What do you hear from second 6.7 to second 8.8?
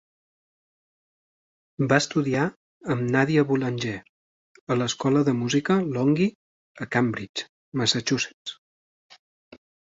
a Cambridge, Massachusetts.